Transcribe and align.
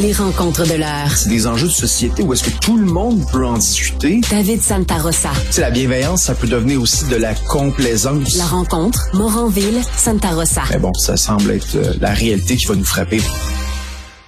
Les 0.00 0.12
rencontres 0.12 0.66
de 0.66 0.74
l'heure. 0.74 1.16
C'est 1.16 1.28
des 1.28 1.46
enjeux 1.46 1.68
de 1.68 1.72
société 1.72 2.24
où 2.24 2.32
est-ce 2.32 2.42
que 2.42 2.58
tout 2.60 2.76
le 2.76 2.84
monde 2.84 3.24
peut 3.30 3.46
en 3.46 3.56
discuter. 3.56 4.20
David 4.28 4.60
Santarossa. 4.60 5.30
C'est 5.50 5.60
la 5.60 5.70
bienveillance, 5.70 6.22
ça 6.22 6.34
peut 6.34 6.48
devenir 6.48 6.82
aussi 6.82 7.04
de 7.04 7.14
la 7.14 7.32
complaisance. 7.34 8.36
La 8.36 8.46
rencontre, 8.46 9.06
Moranville, 9.14 9.80
Santarossa. 9.96 10.62
Mais 10.70 10.78
bon, 10.78 10.92
ça 10.94 11.16
semble 11.16 11.52
être 11.52 11.76
euh, 11.76 11.94
la 12.00 12.10
réalité 12.10 12.56
qui 12.56 12.66
va 12.66 12.74
nous 12.74 12.84
frapper. 12.84 13.20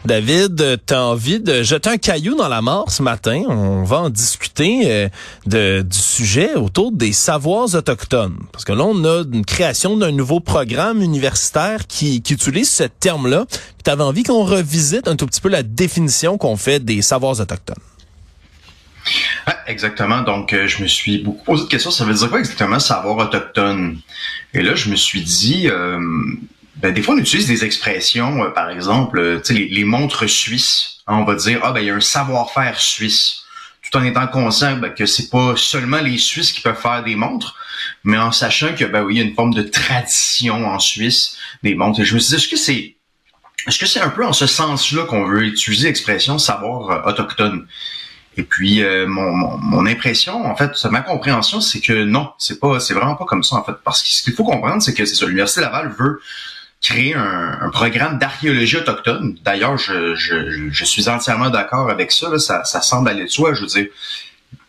David, 0.07 0.81
tu 0.87 0.95
as 0.95 1.05
envie 1.05 1.41
de 1.41 1.65
jeter 1.65 1.91
un 1.91 1.97
caillou 1.97 2.37
dans 2.37 2.47
la 2.47 2.63
mort 2.63 2.93
ce 2.93 3.03
matin? 3.03 3.43
On 3.49 3.83
va 3.83 4.03
en 4.03 4.09
discuter 4.09 5.11
euh, 5.53 5.83
du 5.83 5.99
sujet 5.99 6.55
autour 6.55 6.93
des 6.93 7.13
savoirs 7.13 7.75
autochtones. 7.75 8.39
Parce 8.53 8.65
que 8.65 8.73
là, 8.73 8.85
on 8.85 9.05
a 9.05 9.25
une 9.25 9.45
création 9.45 9.97
d'un 9.97 10.13
nouveau 10.13 10.39
programme 10.39 11.03
universitaire 11.03 11.89
qui, 11.89 12.23
qui 12.23 12.35
utilise 12.35 12.71
ce 12.71 12.85
terme-là. 12.85 13.47
Tu 13.85 13.91
avais 13.91 14.05
envie 14.05 14.23
qu'on 14.23 14.45
revisite 14.45 15.09
un 15.09 15.17
tout 15.17 15.27
petit 15.27 15.41
peu 15.41 15.49
la 15.49 15.65
définition 15.65 16.39
qu'on 16.39 16.57
fait 16.57 16.79
des 16.79 17.03
savoirs 17.03 17.41
autochtones. 17.41 17.75
Ah, 19.47 19.57
exactement. 19.67 20.23
Donc, 20.23 20.53
euh, 20.53 20.69
je 20.69 20.85
me 20.85 20.89
suis 20.89 21.19
beaucoup 21.19 21.45
posé 21.45 21.65
de 21.65 21.69
questions. 21.69 21.91
Ça 21.91 22.05
veut 22.05 22.15
dire 22.15 22.29
quoi 22.31 22.39
exactement 22.39 22.79
savoir 22.79 23.17
autochtone? 23.19 23.99
Et 24.55 24.63
là, 24.63 24.77
je 24.77 24.89
me 24.89 24.95
suis 24.95 25.23
dit, 25.23 25.69
euh, 25.69 25.99
ben, 26.77 26.93
des 26.93 27.03
fois, 27.03 27.15
on 27.15 27.19
utilise 27.19 27.47
des 27.47 27.65
expressions, 27.65 28.45
euh, 28.45 28.51
par 28.51 28.71
exemple, 28.71 29.19
euh, 29.19 29.41
les, 29.49 29.69
les 29.69 29.85
montres 29.85 30.29
suisses. 30.29 30.99
Hein, 31.07 31.17
on 31.19 31.25
va 31.25 31.35
dire, 31.35 31.61
ah 31.63 31.73
ben, 31.73 31.81
il 31.81 31.87
y 31.87 31.91
a 31.91 31.95
un 31.95 32.01
savoir-faire 32.01 32.79
suisse, 32.79 33.45
tout 33.83 33.97
en 33.97 34.05
étant 34.05 34.27
conscient 34.27 34.77
ben, 34.77 34.93
que 34.93 35.07
c'est 35.07 35.31
pas 35.31 35.55
seulement 35.57 36.01
les 36.01 36.19
Suisses 36.19 36.53
qui 36.53 36.61
peuvent 36.61 36.81
faire 36.81 37.03
des 37.03 37.15
montres, 37.15 37.57
mais 38.05 38.19
en 38.19 38.33
sachant 38.33 38.75
que 38.75 38.85
ben 38.85 39.05
oui, 39.05 39.15
il 39.15 39.19
y 39.19 39.21
a 39.21 39.25
une 39.25 39.35
forme 39.35 39.55
de 39.55 39.63
tradition 39.63 40.67
en 40.67 40.79
Suisse 40.79 41.37
des 41.63 41.75
montres. 41.75 42.01
Et 42.01 42.05
je 42.05 42.15
me 42.15 42.19
suis 42.19 42.31
dit, 42.31 42.35
est-ce 42.35 42.49
que 42.49 42.57
c'est 42.57 42.97
est-ce 43.67 43.79
que 43.79 43.87
c'est 43.87 44.01
un 44.01 44.11
peu 44.11 44.25
en 44.25 44.33
ce 44.33 44.47
sens-là 44.47 45.07
qu'on 45.07 45.25
veut 45.25 45.45
utiliser 45.45 45.89
l'expression 45.89 46.39
savoir 46.39 46.91
euh, 46.91 47.11
autochtone? 47.11 47.67
Et 48.37 48.43
puis 48.43 48.83
mon, 49.07 49.33
mon, 49.33 49.57
mon, 49.57 49.87
impression, 49.87 50.45
en 50.45 50.55
fait, 50.57 50.85
ma 50.91 51.01
compréhension, 51.01 51.63
c'est 51.63 51.81
que 51.81 52.05
non, 52.05 52.33
c'est 52.37 52.61
pas, 52.61 52.81
c'est 52.81 52.93
vraiment 52.93 53.15
pas 53.15 53.25
comme 53.25 53.43
ça 53.43 53.57
en 53.57 53.65
fait, 53.65 53.73
parce 53.83 54.03
que 54.03 54.09
ce 54.09 54.23
qu'il 54.23 54.35
faut 54.35 54.45
comprendre, 54.45 54.83
c'est 54.83 54.93
que 54.93 55.07
c'est 55.07 55.15
ça, 55.15 55.25
l'université 55.25 55.63
Laval 55.63 55.95
veut 55.99 56.21
créer 56.87 57.15
un, 57.15 57.69
programme 57.73 58.19
d'archéologie 58.19 58.77
autochtone. 58.77 59.37
D'ailleurs, 59.43 59.77
je, 59.77 60.85
suis 60.85 61.09
entièrement 61.09 61.51
d'accord 61.51 61.91
avec 61.91 62.13
ça, 62.13 62.39
ça. 62.39 62.65
Ça 62.65 62.81
semble 62.81 63.09
aller 63.09 63.25
de 63.25 63.29
soi. 63.29 63.55
Je 63.55 63.63
veux 63.63 63.67
dire, 63.67 63.87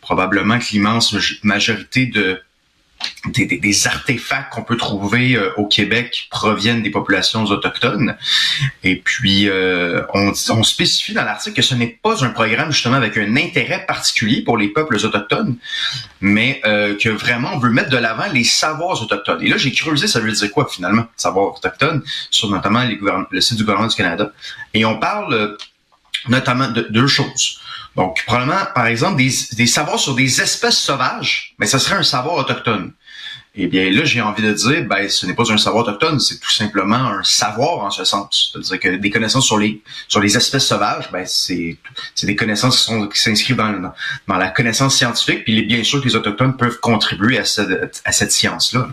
probablement 0.01 0.57
que 0.57 0.65
l'immense 0.71 1.15
majorité 1.43 2.07
de 2.07 2.41
des, 3.25 3.87
artefacts 3.87 4.53
qu'on 4.53 4.63
peut 4.63 4.77
trouver 4.77 5.35
euh, 5.35 5.51
au 5.57 5.65
Québec 5.65 6.27
proviennent 6.29 6.81
des 6.81 6.89
populations 6.89 7.43
autochtones. 7.43 8.15
Et 8.83 8.97
puis, 8.97 9.49
euh, 9.49 10.01
on, 10.13 10.33
spécifie 10.63 11.13
dans 11.13 11.23
l'article 11.23 11.55
que 11.55 11.61
ce 11.61 11.75
n'est 11.75 11.99
pas 12.01 12.23
un 12.23 12.29
programme 12.29 12.71
justement 12.71 12.95
avec 12.95 13.17
un 13.17 13.35
intérêt 13.35 13.85
particulier 13.85 14.41
pour 14.41 14.57
les 14.57 14.69
peuples 14.69 14.95
autochtones, 14.95 15.55
mais 16.21 16.61
euh, 16.65 16.95
que 16.97 17.09
vraiment 17.09 17.51
on 17.53 17.59
veut 17.59 17.69
mettre 17.69 17.89
de 17.89 17.97
l'avant 17.97 18.31
les 18.33 18.43
savoirs 18.43 19.01
autochtones. 19.01 19.41
Et 19.43 19.49
là, 19.49 19.57
j'ai 19.57 19.71
creusé, 19.71 20.07
ça 20.07 20.19
veut 20.19 20.31
dire 20.31 20.51
quoi 20.51 20.67
finalement, 20.69 21.05
savoir 21.15 21.55
autochtone, 21.55 22.03
sur 22.31 22.49
notamment 22.49 22.83
les 22.83 22.99
le 23.31 23.41
site 23.41 23.57
du 23.57 23.63
gouvernement 23.63 23.87
du 23.87 23.95
Canada? 23.95 24.31
Et 24.73 24.85
on 24.85 24.99
parle 24.99 25.57
notamment 26.27 26.69
de 26.69 26.81
deux 26.89 27.07
choses. 27.07 27.59
Donc, 27.97 28.23
probablement, 28.27 28.61
par 28.75 28.85
exemple, 28.85 29.17
des, 29.17 29.31
des 29.53 29.65
savoirs 29.65 29.99
sur 29.99 30.13
des 30.13 30.39
espèces 30.39 30.77
sauvages, 30.77 31.55
mais 31.57 31.65
ça 31.65 31.79
serait 31.79 31.95
un 31.95 32.03
savoir 32.03 32.35
autochtone. 32.35 32.93
Eh 33.59 33.65
bien, 33.65 33.89
là, 33.89 34.05
j'ai 34.05 34.21
envie 34.21 34.43
de 34.43 34.53
dire, 34.53 34.85
ben, 34.85 35.09
ce 35.09 35.25
n'est 35.25 35.33
pas 35.33 35.51
un 35.51 35.57
savoir 35.57 35.83
autochtone, 35.83 36.19
c'est 36.19 36.39
tout 36.39 36.51
simplement 36.51 36.95
un 36.95 37.23
savoir 37.23 37.79
en 37.79 37.89
ce 37.89 38.05
sens. 38.05 38.51
C'est-à-dire 38.53 38.79
que 38.79 38.95
des 38.97 39.09
connaissances 39.09 39.47
sur 39.47 39.57
les 39.57 39.81
sur 40.07 40.19
les 40.21 40.37
espèces 40.37 40.67
sauvages, 40.67 41.09
ben, 41.11 41.25
c'est 41.25 41.75
c'est 42.13 42.27
des 42.27 42.35
connaissances 42.35 42.77
qui 42.77 42.83
sont 42.83 43.07
qui 43.07 43.19
s'inscrivent 43.19 43.57
dans, 43.57 44.37
la 44.37 44.49
connaissance 44.49 44.95
scientifique. 44.95 45.43
Puis 45.43 45.63
bien 45.63 45.83
sûr 45.83 45.99
que 46.01 46.07
les 46.07 46.15
autochtones 46.15 46.55
peuvent 46.55 46.79
contribuer 46.79 47.39
à 47.39 47.45
cette 47.45 48.03
à 48.05 48.11
cette 48.11 48.31
science-là. 48.31 48.89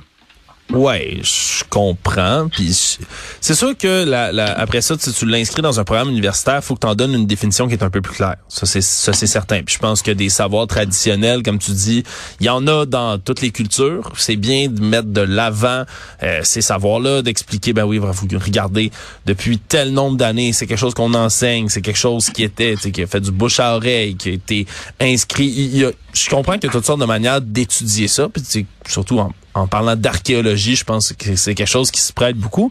Ouais, 0.72 1.20
je 1.22 1.62
comprends. 1.68 2.48
Puis 2.48 2.98
c'est 3.40 3.54
sûr 3.54 3.76
que 3.76 4.04
la, 4.04 4.32
la, 4.32 4.58
après 4.58 4.80
ça, 4.80 4.96
si 4.98 5.12
tu 5.12 5.26
l'inscris 5.26 5.60
dans 5.60 5.78
un 5.78 5.84
programme 5.84 6.08
universitaire, 6.08 6.64
faut 6.64 6.74
que 6.74 6.80
tu 6.80 6.86
en 6.86 6.94
donnes 6.94 7.12
une 7.14 7.26
définition 7.26 7.68
qui 7.68 7.74
est 7.74 7.82
un 7.82 7.90
peu 7.90 8.00
plus 8.00 8.14
claire. 8.14 8.36
Ça 8.48 8.64
c'est 8.64 8.80
ça 8.80 9.12
c'est 9.12 9.26
certain. 9.26 9.62
Puis 9.62 9.74
je 9.74 9.78
pense 9.78 10.00
que 10.00 10.10
des 10.10 10.30
savoirs 10.30 10.66
traditionnels, 10.66 11.42
comme 11.42 11.58
tu 11.58 11.72
dis, 11.72 12.02
il 12.40 12.46
y 12.46 12.48
en 12.48 12.66
a 12.66 12.86
dans 12.86 13.18
toutes 13.18 13.42
les 13.42 13.50
cultures. 13.50 14.10
C'est 14.16 14.36
bien 14.36 14.68
de 14.68 14.80
mettre 14.80 15.08
de 15.08 15.20
l'avant 15.20 15.84
euh, 16.22 16.40
ces 16.42 16.62
savoirs-là, 16.62 17.20
d'expliquer. 17.20 17.74
Ben 17.74 17.84
oui, 17.84 17.98
vous 17.98 18.08
regardez 18.08 18.90
depuis 19.26 19.58
tel 19.58 19.92
nombre 19.92 20.16
d'années, 20.16 20.54
c'est 20.54 20.66
quelque 20.66 20.78
chose 20.78 20.94
qu'on 20.94 21.12
enseigne, 21.12 21.68
c'est 21.68 21.82
quelque 21.82 21.98
chose 21.98 22.30
qui 22.30 22.42
était, 22.42 22.76
qui 22.76 23.02
a 23.02 23.06
fait 23.06 23.20
du 23.20 23.30
bouche 23.30 23.60
à 23.60 23.76
oreille, 23.76 24.16
qui 24.16 24.30
a 24.30 24.32
été 24.32 24.66
inscrit. 24.98 25.46
Il 25.46 25.76
y 25.76 25.84
a, 25.84 25.90
je 26.14 26.30
comprends 26.30 26.54
qu'il 26.54 26.64
y 26.64 26.68
a 26.68 26.72
toutes 26.72 26.86
sortes 26.86 27.00
de 27.00 27.04
manières 27.04 27.42
d'étudier 27.42 28.08
ça, 28.08 28.28
puis 28.28 28.66
surtout 28.86 29.18
en, 29.18 29.32
en 29.54 29.66
parlant 29.66 29.96
d'archéologie, 29.96 30.76
je 30.76 30.84
pense 30.84 31.12
que 31.12 31.36
c'est 31.36 31.54
quelque 31.54 31.68
chose 31.68 31.90
qui 31.90 32.00
se 32.00 32.12
prête 32.12 32.36
beaucoup. 32.36 32.70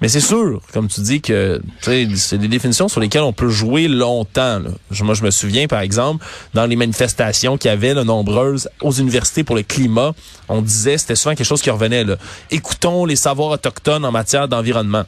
Mais 0.00 0.08
c'est 0.08 0.20
sûr, 0.20 0.62
comme 0.72 0.88
tu 0.88 1.02
dis, 1.02 1.20
que 1.20 1.60
c'est 1.82 2.38
des 2.38 2.48
définitions 2.48 2.88
sur 2.88 3.00
lesquelles 3.00 3.22
on 3.22 3.34
peut 3.34 3.50
jouer 3.50 3.86
longtemps. 3.86 4.58
Là. 4.58 4.70
Moi, 5.02 5.14
je 5.14 5.22
me 5.22 5.30
souviens, 5.30 5.66
par 5.66 5.80
exemple, 5.80 6.24
dans 6.54 6.64
les 6.64 6.76
manifestations 6.76 7.58
qu'il 7.58 7.70
y 7.70 7.72
avait 7.72 7.92
là, 7.92 8.02
nombreuses 8.02 8.70
aux 8.80 8.92
universités 8.92 9.44
pour 9.44 9.56
le 9.56 9.62
climat, 9.62 10.14
on 10.48 10.62
disait, 10.62 10.96
c'était 10.96 11.16
souvent 11.16 11.34
quelque 11.34 11.46
chose 11.46 11.60
qui 11.60 11.68
revenait, 11.68 12.04
là, 12.04 12.16
écoutons 12.50 13.04
les 13.04 13.16
savoirs 13.16 13.50
autochtones 13.50 14.06
en 14.06 14.12
matière 14.12 14.48
d'environnement. 14.48 15.04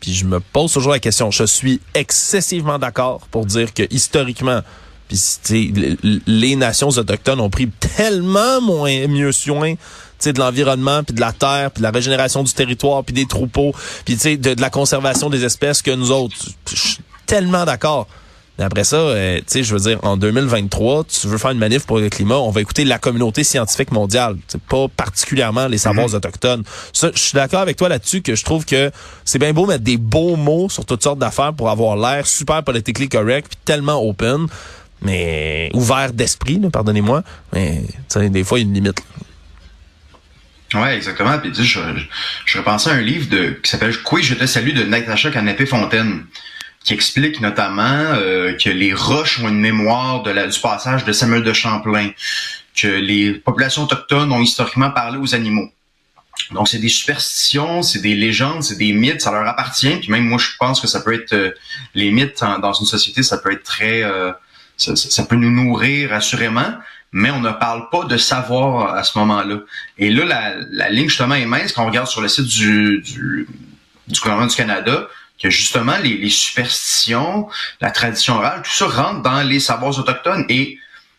Puis 0.00 0.14
je 0.14 0.24
me 0.24 0.40
pose 0.40 0.72
toujours 0.72 0.92
la 0.92 0.98
question, 0.98 1.30
je 1.30 1.44
suis 1.44 1.78
excessivement 1.92 2.78
d'accord 2.78 3.26
pour 3.30 3.44
dire 3.44 3.74
que 3.74 3.82
historiquement, 3.90 4.62
les 6.26 6.56
nations 6.56 6.88
autochtones 6.88 7.40
ont 7.40 7.50
pris 7.50 7.68
tellement 7.68 8.62
moins 8.62 9.08
mieux 9.08 9.32
soin 9.32 9.74
de 10.26 10.38
l'environnement, 10.38 11.02
puis 11.02 11.14
de 11.14 11.20
la 11.20 11.32
terre, 11.32 11.70
puis 11.70 11.80
de 11.80 11.84
la 11.84 11.90
régénération 11.90 12.42
du 12.42 12.52
territoire, 12.52 13.04
puis 13.04 13.14
des 13.14 13.26
troupeaux, 13.26 13.72
puis 14.04 14.16
de, 14.16 14.54
de 14.54 14.60
la 14.60 14.70
conservation 14.70 15.30
des 15.30 15.44
espèces 15.44 15.82
que 15.82 15.90
nous 15.90 16.10
autres. 16.10 16.36
Je 16.70 16.76
suis 16.76 16.98
tellement 17.26 17.64
d'accord. 17.64 18.06
Mais 18.58 18.66
après 18.66 18.84
ça, 18.84 18.96
euh, 18.96 19.38
tu 19.38 19.44
sais, 19.46 19.62
je 19.62 19.72
veux 19.74 19.80
dire, 19.80 19.98
en 20.02 20.18
2023, 20.18 21.04
tu 21.04 21.28
veux 21.28 21.38
faire 21.38 21.52
une 21.52 21.58
manif 21.58 21.86
pour 21.86 21.98
le 21.98 22.10
climat, 22.10 22.36
on 22.36 22.50
va 22.50 22.60
écouter 22.60 22.84
la 22.84 22.98
communauté 22.98 23.42
scientifique 23.42 23.90
mondiale, 23.90 24.36
pas 24.68 24.86
particulièrement 24.88 25.66
les 25.66 25.78
savoirs 25.78 26.08
mm-hmm. 26.08 26.16
autochtones. 26.16 26.64
Ça, 26.92 27.10
je 27.14 27.18
suis 27.18 27.36
d'accord 27.36 27.60
avec 27.60 27.78
toi 27.78 27.88
là-dessus 27.88 28.20
que 28.20 28.34
je 28.34 28.44
trouve 28.44 28.66
que 28.66 28.90
c'est 29.24 29.38
bien 29.38 29.54
beau 29.54 29.64
mettre 29.64 29.82
des 29.82 29.96
beaux 29.96 30.36
mots 30.36 30.68
sur 30.68 30.84
toutes 30.84 31.02
sortes 31.02 31.18
d'affaires 31.18 31.54
pour 31.54 31.70
avoir 31.70 31.96
l'air 31.96 32.26
super 32.26 32.62
politically 32.62 33.08
correct 33.08 33.46
puis 33.48 33.58
tellement 33.64 34.06
open 34.06 34.46
mais 35.02 35.70
ouvert 35.72 36.12
d'esprit, 36.12 36.58
pardonnez-moi. 36.70 37.22
Mais 37.54 37.84
des 38.28 38.44
fois, 38.44 38.58
il 38.58 38.62
y 38.62 38.64
a 38.64 38.68
une 38.68 38.74
limite. 38.74 39.02
Ouais, 40.74 40.96
exactement. 40.96 41.38
Puis 41.38 41.52
je, 41.54 41.62
je, 41.62 41.80
je 42.46 42.58
repensais 42.58 42.90
à 42.90 42.94
un 42.94 43.00
livre 43.00 43.28
de 43.28 43.58
qui 43.62 43.70
s'appelle 43.70 43.96
Quoi 44.02 44.20
je 44.20 44.34
te 44.34 44.46
salue 44.46 44.74
de 44.74 44.84
Natacha 44.84 45.30
Canapé 45.30 45.66
Fontaine 45.66 46.26
qui 46.84 46.94
explique 46.94 47.40
notamment 47.40 47.82
euh, 47.82 48.54
que 48.54 48.70
les 48.70 48.94
roches 48.94 49.40
ont 49.40 49.48
une 49.48 49.60
mémoire 49.60 50.22
de 50.22 50.30
la, 50.30 50.46
du 50.46 50.58
passage 50.58 51.04
de 51.04 51.12
Samuel 51.12 51.42
de 51.42 51.52
Champlain, 51.52 52.10
que 52.74 52.88
les 52.88 53.34
populations 53.34 53.82
autochtones 53.82 54.32
ont 54.32 54.40
historiquement 54.40 54.90
parlé 54.90 55.18
aux 55.18 55.34
animaux. 55.34 55.68
Donc 56.52 56.68
c'est 56.68 56.78
des 56.78 56.88
superstitions, 56.88 57.82
c'est 57.82 58.00
des 58.00 58.14
légendes, 58.14 58.62
c'est 58.62 58.78
des 58.78 58.92
mythes, 58.92 59.20
ça 59.20 59.30
leur 59.30 59.46
appartient. 59.46 59.94
Puis 59.96 60.10
même 60.10 60.24
moi 60.24 60.38
je 60.38 60.48
pense 60.58 60.80
que 60.80 60.86
ça 60.86 61.00
peut 61.00 61.12
être 61.12 61.34
euh, 61.34 61.50
les 61.94 62.10
mythes 62.10 62.42
dans 62.62 62.72
une 62.72 62.86
société, 62.86 63.22
ça 63.22 63.36
peut 63.38 63.52
être 63.52 63.62
très 63.62 64.02
euh, 64.02 64.32
ça, 64.80 64.96
ça, 64.96 65.24
peut 65.24 65.36
nous 65.36 65.50
nourrir 65.50 66.12
assurément, 66.12 66.74
mais 67.12 67.30
on 67.30 67.40
ne 67.40 67.50
parle 67.50 67.90
pas 67.90 68.04
de 68.04 68.16
savoir 68.16 68.94
à 68.94 69.04
ce 69.04 69.18
moment-là. 69.18 69.58
Et 69.98 70.10
là, 70.10 70.24
la, 70.24 70.54
la, 70.70 70.90
ligne 70.90 71.08
justement 71.08 71.34
est 71.34 71.46
mince 71.46 71.72
quand 71.72 71.84
on 71.84 71.86
regarde 71.86 72.06
sur 72.06 72.22
le 72.22 72.28
site 72.28 72.46
du, 72.46 73.00
du, 73.02 73.46
du 74.08 74.20
gouvernement 74.20 74.46
du 74.46 74.56
Canada, 74.56 75.08
que 75.40 75.50
justement 75.50 75.96
les, 76.02 76.16
les, 76.16 76.30
superstitions, 76.30 77.48
la 77.80 77.90
tradition 77.90 78.36
orale, 78.36 78.62
tout 78.62 78.70
ça 78.70 78.86
rentre 78.86 79.22
dans 79.22 79.42
les 79.42 79.60
savoirs 79.60 79.98
autochtones. 79.98 80.44
Et 80.48 80.78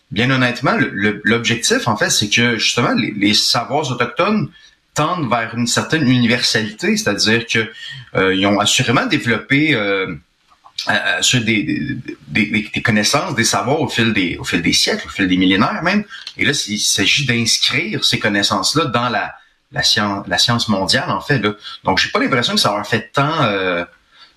bien 0.09 0.29
honnêtement, 0.31 0.77
l'objectif, 1.23 1.87
en 1.87 1.97
fait, 1.97 2.09
c'est 2.09 2.29
que 2.29 2.57
justement 2.57 2.93
les, 2.93 3.11
les, 3.11 3.33
savoirs 3.33 3.89
autochtones 3.91 4.49
tendent 4.93 5.29
vers 5.29 5.55
une 5.55 5.67
certaine 5.67 6.07
universalité, 6.07 6.97
c'est-à-dire 6.97 7.45
que 7.47 7.71
euh, 8.15 8.35
ils 8.35 8.45
ont 8.45 8.59
assurément 8.59 9.05
développé 9.05 9.73
euh, 9.73 10.15
euh, 10.89 11.21
sur 11.21 11.41
des, 11.41 11.63
des, 12.27 12.69
des, 12.73 12.81
connaissances, 12.81 13.35
des 13.35 13.43
savoirs 13.43 13.81
au 13.81 13.87
fil 13.87 14.13
des, 14.13 14.37
au 14.37 14.43
fil 14.43 14.61
des 14.61 14.73
siècles, 14.73 15.05
au 15.05 15.09
fil 15.09 15.27
des 15.27 15.37
millénaires 15.37 15.83
même. 15.83 16.03
Et 16.37 16.45
là, 16.45 16.53
il 16.67 16.79
s'agit 16.79 17.25
d'inscrire 17.25 18.03
ces 18.03 18.17
connaissances-là 18.19 18.85
dans 18.85 19.09
la, 19.09 19.35
la, 19.71 19.83
science, 19.83 20.25
la 20.27 20.37
science 20.37 20.69
mondiale, 20.69 21.09
en 21.11 21.21
fait. 21.21 21.39
Là. 21.39 21.53
Donc, 21.83 21.99
j'ai 21.99 22.09
pas 22.09 22.19
l'impression 22.19 22.55
que 22.55 22.59
ça 22.59 22.71
leur 22.75 22.85
fait 22.85 23.11
tant... 23.13 23.43
Euh, 23.43 23.85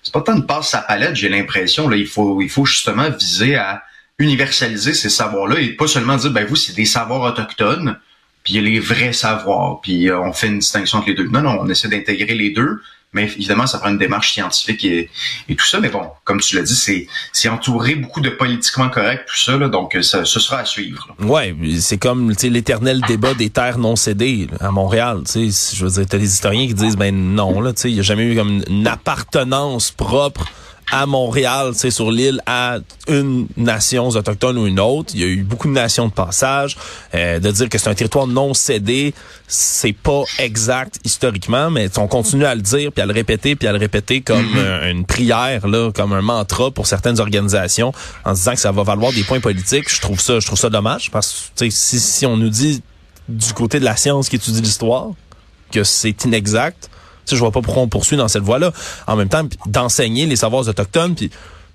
c'est 0.03 0.13
pas 0.13 0.21
tant 0.21 0.35
de 0.35 0.43
passe 0.43 0.69
sa 0.69 0.83
palette, 0.83 1.15
j'ai 1.15 1.29
l'impression. 1.29 1.89
Là, 1.89 1.97
il 1.97 2.05
faut, 2.05 2.39
il 2.39 2.49
faut 2.49 2.65
justement 2.65 3.09
viser 3.09 3.55
à 3.55 3.81
universaliser 4.19 4.93
ces 4.93 5.09
savoirs-là 5.09 5.59
et 5.59 5.69
pas 5.69 5.87
seulement 5.87 6.15
dire, 6.15 6.29
ben 6.29 6.45
vous, 6.45 6.55
c'est 6.55 6.75
des 6.75 6.85
savoirs 6.85 7.21
autochtones, 7.21 7.97
puis 8.43 8.53
il 8.53 8.55
y 8.57 8.59
a 8.59 8.61
les 8.69 8.79
vrais 8.79 9.13
savoirs, 9.13 9.81
puis 9.81 10.09
euh, 10.09 10.19
on 10.19 10.31
fait 10.31 10.47
une 10.47 10.59
distinction 10.59 10.99
entre 10.99 11.07
les 11.07 11.15
deux. 11.15 11.27
Non, 11.27 11.41
non, 11.41 11.57
on 11.59 11.69
essaie 11.69 11.87
d'intégrer 11.87 12.35
les 12.35 12.51
deux, 12.51 12.81
Mais 13.15 13.23
évidemment, 13.23 13.65
ça 13.65 13.79
prend 13.79 13.89
une 13.89 13.97
démarche 13.97 14.33
scientifique 14.33 14.83
et, 14.83 15.09
tout 15.47 15.65
ça. 15.65 15.79
Mais 15.79 15.87
bon, 15.89 16.03
comme 16.25 16.41
tu 16.41 16.57
l'as 16.57 16.63
dit, 16.63 16.75
c'est, 16.75 17.07
c'est 17.31 17.47
entouré 17.47 17.95
beaucoup 17.95 18.19
de 18.19 18.29
politiquement 18.29 18.89
correct, 18.89 19.23
tout 19.27 19.37
ça. 19.37 19.57
Là, 19.57 19.69
donc, 19.69 19.97
ça, 20.01 20.25
ce 20.25 20.39
sera 20.39 20.59
à 20.59 20.65
suivre. 20.65 21.07
Là. 21.17 21.25
Ouais, 21.25 21.55
c'est 21.79 21.97
comme 21.97 22.33
l'éternel 22.43 22.99
débat 23.07 23.33
des 23.33 23.49
terres 23.49 23.77
non 23.77 23.95
cédées 23.95 24.47
à 24.59 24.69
Montréal. 24.69 25.21
Je 25.33 25.85
veux 25.85 25.91
dire, 25.91 26.05
t'as 26.07 26.17
des 26.17 26.33
historiens 26.33 26.67
qui 26.67 26.73
disent, 26.73 26.97
ben 26.97 27.15
non, 27.15 27.61
là, 27.61 27.71
il 27.85 27.93
n'y 27.93 27.99
a 27.99 28.03
jamais 28.03 28.25
eu 28.25 28.35
comme 28.35 28.61
une 28.67 28.87
appartenance 28.87 29.91
propre 29.91 30.45
à 30.91 31.05
Montréal, 31.05 31.71
c'est 31.73 31.91
sur 31.91 32.11
l'île, 32.11 32.41
à 32.45 32.77
une 33.07 33.47
nation 33.57 34.07
autochtone 34.07 34.57
ou 34.57 34.67
une 34.67 34.79
autre. 34.79 35.13
Il 35.13 35.19
y 35.19 35.23
a 35.23 35.27
eu 35.27 35.43
beaucoup 35.43 35.67
de 35.67 35.73
nations 35.73 36.07
de 36.07 36.13
passage. 36.13 36.77
Euh, 37.13 37.39
de 37.39 37.51
dire 37.51 37.69
que 37.69 37.77
c'est 37.77 37.89
un 37.89 37.95
territoire 37.95 38.27
non 38.27 38.53
cédé, 38.53 39.13
c'est 39.47 39.93
pas 39.93 40.23
exact 40.39 40.99
historiquement, 41.03 41.69
mais 41.69 41.89
on 41.97 42.07
continue 42.07 42.45
à 42.45 42.55
le 42.55 42.61
dire, 42.61 42.91
puis 42.91 43.01
à 43.01 43.05
le 43.05 43.13
répéter, 43.13 43.55
puis 43.55 43.67
à 43.67 43.71
le 43.71 43.77
répéter 43.77 44.21
comme 44.21 44.45
mm-hmm. 44.45 44.91
une 44.91 45.05
prière, 45.05 45.67
là, 45.67 45.91
comme 45.91 46.13
un 46.13 46.21
mantra 46.21 46.71
pour 46.71 46.87
certaines 46.87 47.19
organisations, 47.19 47.93
en 48.23 48.33
disant 48.33 48.53
que 48.53 48.59
ça 48.59 48.71
va 48.71 48.83
valoir 48.83 49.11
des 49.13 49.23
points 49.23 49.39
politiques. 49.39 49.93
Je 49.93 50.01
trouve 50.01 50.19
ça, 50.19 50.39
je 50.39 50.45
trouve 50.45 50.59
ça 50.59 50.69
dommage, 50.69 51.11
parce 51.11 51.51
que 51.57 51.69
si, 51.69 51.99
si 51.99 52.25
on 52.25 52.37
nous 52.37 52.49
dit 52.49 52.81
du 53.27 53.53
côté 53.53 53.79
de 53.79 53.85
la 53.85 53.95
science 53.95 54.29
qui 54.29 54.35
étudie 54.35 54.61
l'histoire 54.61 55.09
que 55.71 55.83
c'est 55.83 56.25
inexact, 56.25 56.89
je 57.29 57.35
vois 57.35 57.51
pas 57.51 57.61
pourquoi 57.61 57.83
on 57.83 57.87
poursuit 57.87 58.17
dans 58.17 58.27
cette 58.27 58.43
voie-là. 58.43 58.71
En 59.07 59.15
même 59.15 59.29
temps, 59.29 59.43
d'enseigner 59.65 60.25
les 60.25 60.35
savoirs 60.35 60.67
autochtones, 60.67 61.15
puis 61.15 61.31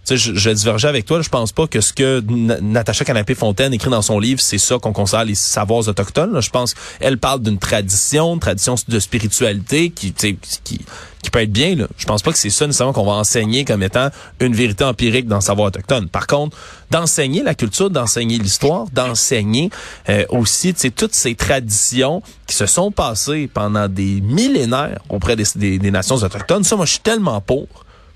je, 0.09 0.35
je 0.35 0.51
diverger 0.51 0.89
avec 0.89 1.05
toi. 1.05 1.23
je 1.23 1.29
pense 1.29 1.53
pas 1.53 1.67
que 1.67 1.81
ce 1.81 1.93
que 1.93 2.23
Natacha 2.61 3.05
Canapé-Fontaine 3.05 3.73
écrit 3.73 3.91
dans 3.91 4.03
son 4.03 4.19
livre, 4.19 4.41
c'est 4.41 4.59
ça 4.59 4.79
qu'on 4.79 4.93
considère 4.93 5.25
les 5.25 5.35
savoirs 5.35 5.87
autochtones. 5.89 6.41
Je 6.41 6.51
pense 6.51 6.75
qu'elle 7.01 7.19
parle 7.19 7.43
d'une 7.43 7.59
tradition, 7.59 8.35
une 8.35 8.41
tradition 8.41 8.75
de 8.89 8.99
spiritualité 8.99 9.91
qui, 9.91 10.13
qui, 10.13 10.81
qui 11.23 11.31
peut 11.31 11.41
être 11.41 11.53
bien. 11.53 11.75
Là. 11.75 11.87
Je 11.97 12.07
pense 12.07 12.23
pas 12.23 12.33
que 12.33 12.39
c'est 12.39 12.51
ça 12.51 12.67
nécessairement 12.67 12.93
qu'on 12.93 13.05
va 13.05 13.13
enseigner 13.13 13.65
comme 13.65 13.83
étant 13.83 14.09
une 14.41 14.55
vérité 14.55 14.85
empirique 14.85 15.27
dans 15.27 15.37
le 15.37 15.43
savoir 15.43 15.69
autochtone. 15.69 16.09
Par 16.09 16.27
contre, 16.27 16.57
d'enseigner 16.91 17.43
la 17.43 17.55
culture, 17.55 17.91
d'enseigner 17.91 18.39
l'histoire, 18.39 18.87
d'enseigner 18.93 19.71
euh, 20.09 20.25
aussi 20.31 20.75
toutes 20.75 21.15
ces 21.15 21.35
traditions 21.35 22.23
qui 22.47 22.57
se 22.57 22.67
sont 22.67 22.91
passées 22.91 23.49
pendant 23.53 23.89
des 23.89 24.21
millénaires 24.21 25.01
auprès 25.09 25.37
des, 25.37 25.91
nations 25.91 26.17
autochtones. 26.17 26.65
Ça, 26.65 26.77
moi, 26.77 26.87
je 26.87 26.93
suis 26.93 27.01
tellement 27.01 27.41
pour. 27.41 27.67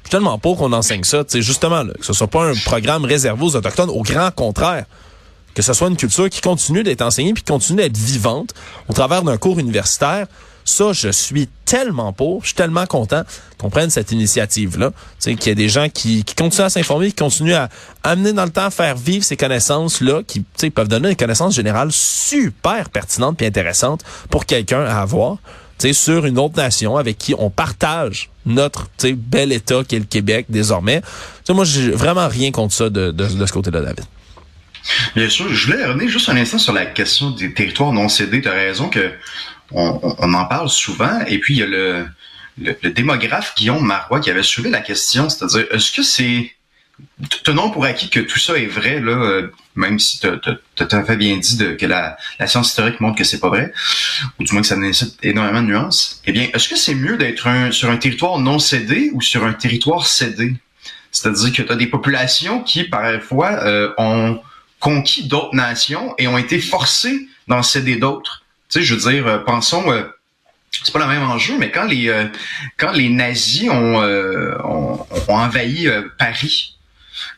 Je 0.02 0.08
suis 0.08 0.10
tellement 0.10 0.38
pour 0.38 0.58
qu'on 0.58 0.72
enseigne 0.72 1.04
ça. 1.04 1.24
C'est 1.26 1.42
justement, 1.42 1.82
là, 1.82 1.92
que 1.98 2.04
ce 2.04 2.12
soit 2.12 2.26
pas 2.26 2.44
un 2.44 2.54
programme 2.64 3.04
réservé 3.04 3.42
aux 3.42 3.56
Autochtones, 3.56 3.90
au 3.90 4.02
grand 4.02 4.30
contraire. 4.30 4.84
Que 5.54 5.62
ce 5.62 5.72
soit 5.72 5.88
une 5.88 5.96
culture 5.96 6.28
qui 6.28 6.40
continue 6.40 6.82
d'être 6.82 7.00
enseignée 7.00 7.32
puis 7.32 7.42
qui 7.42 7.52
continue 7.52 7.80
d'être 7.80 7.96
vivante 7.96 8.50
au 8.88 8.92
travers 8.92 9.22
d'un 9.22 9.38
cours 9.38 9.58
universitaire. 9.58 10.26
Ça, 10.64 10.92
je 10.92 11.08
suis 11.08 11.48
tellement 11.64 12.12
pour, 12.12 12.42
je 12.42 12.48
suis 12.48 12.54
tellement 12.54 12.86
content 12.86 13.22
qu'on 13.58 13.70
prenne 13.70 13.90
cette 13.90 14.12
initiative-là. 14.12 14.92
Qu'il 15.20 15.38
y 15.46 15.48
ait 15.50 15.54
des 15.54 15.68
gens 15.68 15.88
qui, 15.88 16.24
qui 16.24 16.34
continuent 16.34 16.66
à 16.66 16.70
s'informer, 16.70 17.08
qui 17.08 17.16
continuent 17.16 17.54
à 17.54 17.68
amener 18.02 18.32
dans 18.32 18.44
le 18.44 18.50
temps, 18.50 18.70
faire 18.70 18.96
vivre 18.96 19.24
ces 19.24 19.36
connaissances-là, 19.36 20.22
qui 20.26 20.44
peuvent 20.70 20.88
donner 20.88 21.10
des 21.10 21.16
connaissances 21.16 21.54
générales 21.54 21.92
super 21.92 22.90
pertinentes 22.90 23.40
et 23.42 23.46
intéressantes 23.46 24.02
pour 24.30 24.46
quelqu'un 24.46 24.84
à 24.84 25.00
avoir 25.00 25.38
sur 25.92 26.24
une 26.24 26.38
autre 26.38 26.56
nation 26.56 26.96
avec 26.96 27.18
qui 27.18 27.34
on 27.38 27.50
partage 27.50 28.30
notre 28.46 28.88
bel 29.12 29.52
État 29.52 29.82
qu'est 29.86 29.98
le 29.98 30.04
Québec 30.04 30.46
désormais. 30.48 31.02
T'sais, 31.42 31.52
moi, 31.52 31.64
j'ai 31.64 31.90
vraiment 31.90 32.28
rien 32.28 32.50
contre 32.50 32.72
ça 32.74 32.88
de, 32.88 33.10
de, 33.10 33.26
de 33.26 33.46
ce 33.46 33.52
côté-là, 33.52 33.80
David. 33.80 34.04
Bien 35.16 35.28
sûr, 35.28 35.52
je 35.52 35.66
voulais 35.66 35.84
revenir 35.84 36.08
juste 36.08 36.28
un 36.28 36.36
instant 36.36 36.58
sur 36.58 36.72
la 36.72 36.86
question 36.86 37.30
des 37.30 37.52
territoires 37.54 37.92
non 37.92 38.08
cédés. 38.08 38.42
Tu 38.42 38.48
raison 38.48 38.88
que 38.88 39.12
on, 39.72 40.34
en 40.34 40.44
parle 40.46 40.68
souvent. 40.68 41.20
Et 41.26 41.38
puis, 41.38 41.54
il 41.54 41.60
y 41.60 41.62
a 41.62 41.66
le, 41.66 42.06
démographe 42.90 43.54
Guillaume 43.56 43.84
Marois 43.84 44.20
qui 44.20 44.30
avait 44.30 44.42
soulevé 44.42 44.70
la 44.70 44.80
question, 44.80 45.28
c'est-à-dire, 45.28 45.66
est-ce 45.72 45.90
que 45.90 46.02
c'est 46.02 46.52
tenons 47.42 47.70
pour 47.70 47.84
acquis 47.84 48.08
que 48.08 48.20
tout 48.20 48.38
ça 48.38 48.56
est 48.56 48.66
vrai, 48.66 49.00
là, 49.00 49.12
euh, 49.12 49.52
même 49.74 49.98
si 49.98 50.20
tu 50.20 50.26
as, 50.28 51.04
fait 51.04 51.16
bien 51.16 51.36
dit 51.36 51.58
que 51.76 51.86
la, 51.86 52.16
science 52.46 52.68
historique 52.68 53.00
montre 53.00 53.18
que 53.18 53.24
c'est 53.24 53.40
pas 53.40 53.48
vrai, 53.48 53.72
ou 54.38 54.44
du 54.44 54.52
moins 54.52 54.62
que 54.62 54.68
ça 54.68 54.76
nécessite 54.76 55.18
énormément 55.22 55.62
de 55.62 55.66
nuances, 55.66 56.22
eh 56.26 56.32
bien, 56.32 56.48
est-ce 56.54 56.68
que 56.68 56.76
c'est 56.76 56.94
mieux 56.94 57.16
d'être 57.16 57.48
sur 57.72 57.90
un 57.90 57.96
territoire 57.96 58.38
non 58.38 58.58
cédé 58.58 59.10
ou 59.12 59.20
sur 59.20 59.44
un 59.44 59.52
territoire 59.52 60.06
cédé? 60.06 60.54
C'est-à-dire 61.10 61.52
que 61.52 61.62
tu 61.62 61.72
as 61.72 61.76
des 61.76 61.86
populations 61.86 62.62
qui, 62.62 62.84
parfois, 62.84 63.64
euh, 63.64 63.92
ont 63.98 64.40
conquis 64.80 65.26
d'autres 65.28 65.54
nations 65.54 66.14
et 66.18 66.28
ont 66.28 66.38
été 66.38 66.60
forcées 66.60 67.28
d'en 67.48 67.62
céder 67.62 67.96
d'autres. 67.96 68.43
Tu 68.74 68.80
sais, 68.80 68.86
je 68.86 68.94
veux 68.96 69.12
dire, 69.12 69.26
euh, 69.28 69.38
pensons... 69.38 69.88
Euh, 69.92 70.02
c'est 70.82 70.92
pas 70.92 70.98
le 70.98 71.06
même 71.06 71.22
enjeu, 71.22 71.56
mais 71.56 71.70
quand 71.70 71.84
les 71.84 72.12
quand 72.76 72.90
les 72.90 73.08
nazis 73.08 73.70
ont, 73.70 73.94
ont, 73.94 75.06
envahi 75.28 75.88
Paris, 76.18 76.76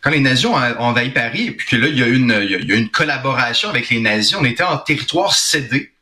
quand 0.01 0.09
les 0.09 0.21
nazis 0.21 0.47
ont, 0.47 0.55
envahi 0.55 1.11
Paris, 1.11 1.49
et 1.49 1.51
puis 1.51 1.67
que 1.67 1.77
là, 1.77 1.89
il 1.89 1.99
y, 1.99 2.03
a 2.03 2.07
une, 2.07 2.33
une 2.33 2.89
collaboration 2.89 3.69
avec 3.69 3.91
les 3.91 4.01
nazis, 4.01 4.35
on 4.37 4.45
était 4.47 4.63
en 4.63 4.79
territoire 4.79 5.35
cédé. 5.35 5.93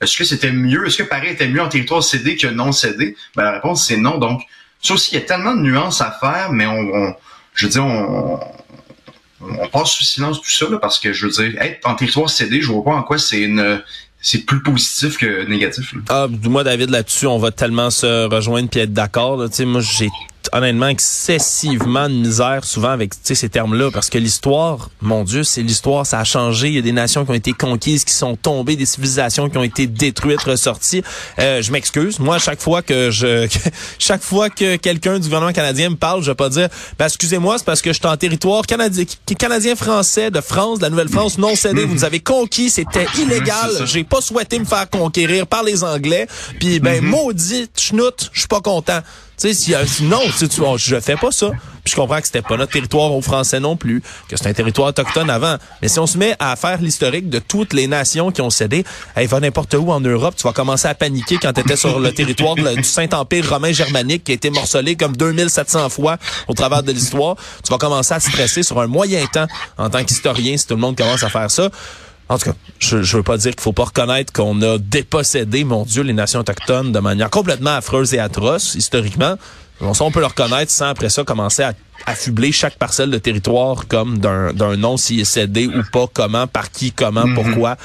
Est-ce 0.00 0.16
que 0.16 0.22
c'était 0.22 0.52
mieux? 0.52 0.86
Est-ce 0.86 0.98
que 0.98 1.02
Paris 1.02 1.30
était 1.30 1.48
mieux 1.48 1.60
en 1.60 1.68
territoire 1.68 2.04
cédé 2.04 2.36
que 2.36 2.46
non 2.46 2.70
cédé? 2.70 3.16
Ben, 3.34 3.42
la 3.42 3.52
réponse, 3.54 3.84
c'est 3.84 3.96
non. 3.96 4.18
Donc, 4.18 4.42
ça 4.80 4.94
aussi, 4.94 5.10
il 5.10 5.14
y 5.14 5.22
a 5.22 5.26
tellement 5.26 5.56
de 5.56 5.62
nuances 5.62 6.00
à 6.00 6.12
faire, 6.12 6.52
mais 6.52 6.66
on, 6.66 7.12
je 7.54 7.66
veux 7.66 7.72
dire, 7.72 7.84
on, 7.84 8.38
on 9.40 9.68
passe 9.68 9.90
sous 9.90 10.04
silence 10.04 10.40
tout 10.40 10.48
ça, 10.48 10.66
parce 10.80 11.00
que 11.00 11.12
je 11.12 11.26
veux 11.26 11.32
dire, 11.32 11.60
être 11.60 11.84
en 11.88 11.96
territoire 11.96 12.30
cédé, 12.30 12.60
je 12.60 12.68
vois 12.68 12.84
pas 12.84 12.92
en 12.92 13.02
quoi 13.02 13.18
c'est 13.18 13.40
une 13.40 13.82
c'est 14.20 14.44
plus 14.44 14.62
positif 14.62 15.16
que 15.16 15.48
négatif. 15.48 15.94
Ah, 16.08 16.26
moi, 16.44 16.64
David, 16.64 16.90
là-dessus, 16.90 17.26
on 17.26 17.38
va 17.38 17.50
tellement 17.50 17.90
se 17.90 18.28
rejoindre 18.28 18.68
puis 18.68 18.80
être 18.80 18.92
d'accord. 18.92 19.36
Moi, 19.36 19.80
j'ai 19.80 20.08
honnêtement 20.52 20.88
excessivement 20.88 22.08
de 22.08 22.14
misère 22.14 22.64
souvent 22.64 22.90
avec 22.90 23.12
ces 23.22 23.48
termes-là 23.48 23.90
parce 23.90 24.10
que 24.10 24.18
l'histoire, 24.18 24.90
mon 25.00 25.24
Dieu, 25.24 25.44
c'est 25.44 25.62
l'histoire, 25.62 26.06
ça 26.06 26.20
a 26.20 26.24
changé. 26.24 26.68
Il 26.68 26.74
y 26.74 26.78
a 26.78 26.82
des 26.82 26.92
nations 26.92 27.24
qui 27.24 27.30
ont 27.30 27.34
été 27.34 27.52
conquises, 27.52 28.04
qui 28.04 28.14
sont 28.14 28.36
tombées, 28.36 28.76
des 28.76 28.86
civilisations 28.86 29.48
qui 29.48 29.58
ont 29.58 29.62
été 29.62 29.86
détruites, 29.86 30.42
ressorties. 30.42 31.02
Euh, 31.38 31.62
je 31.62 31.72
m'excuse. 31.72 32.18
Moi, 32.18 32.38
chaque 32.38 32.60
fois 32.60 32.82
que 32.82 33.10
je, 33.10 33.48
chaque 33.98 34.22
fois 34.22 34.50
que 34.50 34.76
quelqu'un 34.76 35.18
du 35.18 35.24
gouvernement 35.24 35.52
canadien 35.52 35.90
me 35.90 35.96
parle, 35.96 36.22
je 36.22 36.30
vais 36.30 36.34
pas 36.34 36.48
dire, 36.48 36.68
ben, 36.98 37.06
excusez-moi, 37.06 37.58
c'est 37.58 37.64
parce 37.64 37.82
que 37.82 37.92
je 37.92 37.98
suis 37.98 38.06
en 38.06 38.16
territoire 38.16 38.66
canadien, 38.66 39.04
canadien 39.38 39.76
français 39.76 40.30
de 40.30 40.40
France, 40.40 40.78
de 40.78 40.84
la 40.84 40.90
Nouvelle-France 40.90 41.38
non 41.38 41.54
cédé. 41.54 41.84
Vous 41.84 41.94
nous 41.94 42.04
avez 42.04 42.20
conquis, 42.20 42.70
c'était 42.70 43.06
illégal. 43.18 43.70
J'ai 43.84 44.04
pas 44.04 44.20
souhaité 44.20 44.58
me 44.58 44.64
faire 44.64 44.88
conquérir 44.88 45.46
par 45.46 45.62
les 45.62 45.84
Anglais. 45.84 46.26
Puis 46.58 46.80
ben, 46.80 47.02
mm-hmm. 47.02 47.06
maudit 47.06 47.70
schnout, 47.76 48.30
je 48.32 48.40
suis 48.40 48.48
pas 48.48 48.60
content. 48.60 49.00
Tu 49.40 49.54
sais, 49.54 49.86
si, 49.86 50.04
non, 50.04 50.20
tu, 50.36 50.48
tu, 50.48 50.60
je 50.76 51.00
fais 51.00 51.16
pas 51.16 51.30
ça. 51.30 51.50
Puis 51.84 51.92
je 51.92 51.96
comprends 51.96 52.20
que 52.20 52.26
c'était 52.26 52.42
pas 52.42 52.56
notre 52.56 52.72
territoire 52.72 53.14
aux 53.14 53.22
Français 53.22 53.60
non 53.60 53.76
plus, 53.76 54.02
que 54.28 54.36
c'est 54.36 54.48
un 54.48 54.52
territoire 54.52 54.88
autochtone 54.88 55.30
avant. 55.30 55.56
Mais 55.80 55.88
si 55.88 55.98
on 56.00 56.06
se 56.06 56.18
met 56.18 56.34
à 56.40 56.56
faire 56.56 56.82
l'historique 56.82 57.30
de 57.30 57.38
toutes 57.38 57.72
les 57.72 57.86
nations 57.86 58.32
qui 58.32 58.40
ont 58.42 58.50
cédé, 58.50 58.84
hey, 59.16 59.26
va 59.26 59.38
n'importe 59.40 59.74
où 59.74 59.90
en 59.92 60.00
Europe, 60.00 60.34
tu 60.36 60.42
vas 60.42 60.52
commencer 60.52 60.88
à 60.88 60.94
paniquer 60.94 61.38
quand 61.40 61.52
tu 61.52 61.60
étais 61.60 61.76
sur 61.76 62.00
le 62.00 62.12
territoire 62.12 62.56
du 62.56 62.82
Saint-Empire 62.82 63.48
romain 63.48 63.72
germanique 63.72 64.24
qui 64.24 64.32
a 64.32 64.34
été 64.34 64.50
morcelé 64.50 64.96
comme 64.96 65.16
2700 65.16 65.88
fois 65.88 66.16
au 66.48 66.54
travers 66.54 66.82
de 66.82 66.90
l'histoire. 66.90 67.36
Tu 67.64 67.70
vas 67.70 67.78
commencer 67.78 68.14
à 68.14 68.20
stresser 68.20 68.62
sur 68.64 68.80
un 68.80 68.86
moyen 68.88 69.24
temps 69.26 69.46
en 69.76 69.88
tant 69.88 70.02
qu'historien 70.04 70.56
si 70.56 70.66
tout 70.66 70.74
le 70.74 70.80
monde 70.80 70.96
commence 70.96 71.22
à 71.22 71.28
faire 71.28 71.50
ça. 71.50 71.70
En 72.28 72.38
tout 72.38 72.50
cas, 72.50 72.56
je, 72.78 73.02
je 73.02 73.16
veux 73.16 73.22
pas 73.22 73.38
dire 73.38 73.52
qu'il 73.52 73.62
faut 73.62 73.72
pas 73.72 73.84
reconnaître 73.84 74.32
qu'on 74.32 74.60
a 74.62 74.78
dépossédé, 74.78 75.64
mon 75.64 75.84
Dieu, 75.84 76.02
les 76.02 76.12
nations 76.12 76.40
autochtones 76.40 76.92
de 76.92 76.98
manière 76.98 77.30
complètement 77.30 77.74
affreuse 77.76 78.12
et 78.14 78.18
atroce, 78.18 78.74
historiquement. 78.74 79.36
Bon, 79.80 79.94
ça, 79.94 80.04
on 80.04 80.10
peut 80.10 80.20
le 80.20 80.26
reconnaître 80.26 80.72
sans 80.72 80.88
après 80.88 81.08
ça 81.08 81.22
commencer 81.22 81.62
à 81.62 81.72
affubler 82.06 82.52
chaque 82.52 82.76
parcelle 82.76 83.10
de 83.10 83.18
territoire 83.18 83.86
comme 83.86 84.18
d'un 84.18 84.76
nom 84.76 84.96
s'il 84.96 85.20
est 85.20 85.24
cédé 85.24 85.68
ou 85.68 85.82
pas, 85.92 86.06
comment, 86.12 86.46
par 86.46 86.70
qui, 86.70 86.90
comment, 86.90 87.24
mm-hmm. 87.24 87.34
pourquoi. 87.34 87.76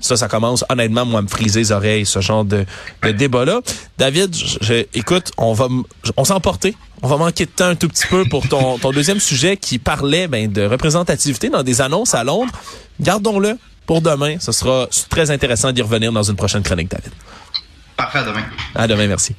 Ça, 0.00 0.16
ça 0.16 0.28
commence 0.28 0.64
honnêtement, 0.68 1.04
moi, 1.04 1.20
à 1.20 1.22
me 1.22 1.28
friser 1.28 1.60
les 1.60 1.72
oreilles, 1.72 2.06
ce 2.06 2.20
genre 2.20 2.44
de, 2.44 2.64
de 3.02 3.10
débat-là. 3.12 3.60
David, 3.98 4.34
je, 4.34 4.84
écoute, 4.94 5.32
on 5.36 5.52
va 5.52 5.68
on 6.16 6.24
s'en 6.24 6.40
porter. 6.40 6.76
On 7.02 7.08
va 7.08 7.18
manquer 7.18 7.44
de 7.44 7.50
temps 7.50 7.66
un 7.66 7.74
tout 7.74 7.88
petit 7.88 8.06
peu 8.06 8.24
pour 8.24 8.48
ton, 8.48 8.78
ton 8.78 8.90
deuxième 8.90 9.20
sujet 9.20 9.58
qui 9.58 9.78
parlait 9.78 10.26
ben, 10.26 10.50
de 10.50 10.64
représentativité 10.64 11.50
dans 11.50 11.62
des 11.62 11.82
annonces 11.82 12.14
à 12.14 12.24
Londres. 12.24 12.52
Gardons-le 13.00 13.58
pour 13.86 14.00
demain. 14.00 14.36
Ce 14.40 14.52
sera 14.52 14.88
très 15.08 15.30
intéressant 15.30 15.72
d'y 15.72 15.82
revenir 15.82 16.12
dans 16.12 16.22
une 16.22 16.36
prochaine 16.36 16.62
chronique, 16.62 16.90
David. 16.90 17.12
Parfait, 17.96 18.18
à 18.18 18.24
demain. 18.24 18.44
À 18.74 18.86
demain, 18.86 19.06
merci. 19.06 19.34